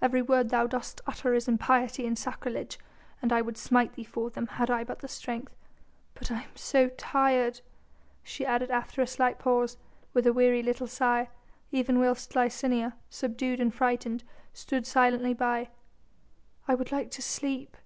Every 0.00 0.22
word 0.22 0.48
thou 0.48 0.66
dost 0.66 1.02
utter 1.06 1.34
is 1.34 1.48
impiety 1.48 2.06
and 2.06 2.16
sacrilege, 2.18 2.78
and 3.20 3.30
I 3.30 3.42
would 3.42 3.58
smite 3.58 3.92
thee 3.92 4.04
for 4.04 4.30
them 4.30 4.46
had 4.46 4.70
I 4.70 4.84
but 4.84 5.00
the 5.00 5.06
strength. 5.06 5.54
"But 6.14 6.30
I 6.32 6.44
am 6.44 6.50
so 6.56 6.88
tired," 6.88 7.60
she 8.22 8.46
added 8.46 8.70
after 8.70 9.02
a 9.02 9.06
slight 9.06 9.38
pause, 9.38 9.76
with 10.14 10.26
a 10.26 10.32
weary 10.32 10.62
little 10.62 10.86
sigh, 10.86 11.28
even 11.72 12.00
whilst 12.00 12.34
Licinia, 12.34 12.94
subdued 13.10 13.60
and 13.60 13.74
frightened, 13.74 14.24
stood 14.54 14.86
silently 14.86 15.34
by: 15.34 15.68
"I 16.66 16.74
would 16.74 16.90
like 16.90 17.10
to 17.10 17.20
sleep." 17.20 17.76